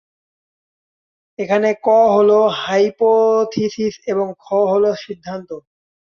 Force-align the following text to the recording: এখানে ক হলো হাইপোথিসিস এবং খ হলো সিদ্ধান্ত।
এখানে 1.39 1.69
ক 1.83 1.89
হলো 2.15 2.39
হাইপোথিসিস 2.61 3.95
এবং 4.07 4.27
খ 4.39 4.47
হলো 4.71 4.89
সিদ্ধান্ত। 4.97 5.49